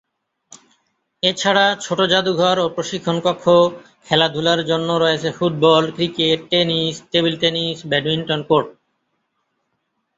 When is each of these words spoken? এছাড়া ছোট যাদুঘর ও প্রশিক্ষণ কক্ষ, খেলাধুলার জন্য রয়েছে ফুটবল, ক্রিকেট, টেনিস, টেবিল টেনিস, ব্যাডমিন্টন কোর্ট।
এছাড়া 1.23 1.65
ছোট 1.81 1.99
যাদুঘর 2.13 2.57
ও 2.59 2.67
প্রশিক্ষণ 2.75 3.17
কক্ষ, 3.25 3.45
খেলাধুলার 4.07 4.59
জন্য 4.65 4.89
রয়েছে 4.95 5.29
ফুটবল, 5.37 5.83
ক্রিকেট, 5.95 6.39
টেনিস, 6.51 6.95
টেবিল 7.11 7.35
টেনিস, 7.43 7.77
ব্যাডমিন্টন 7.91 8.41
কোর্ট। 8.49 8.67